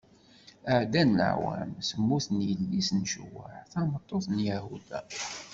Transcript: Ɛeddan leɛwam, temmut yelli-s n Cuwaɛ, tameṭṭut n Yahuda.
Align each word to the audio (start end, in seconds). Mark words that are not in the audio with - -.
Ɛeddan 0.77 1.09
leɛwam, 1.19 1.71
temmut 1.87 2.25
yelli-s 2.47 2.89
n 2.97 3.01
Cuwaɛ, 3.11 3.57
tameṭṭut 3.71 4.25
n 4.29 4.35
Yahuda. 4.47 4.99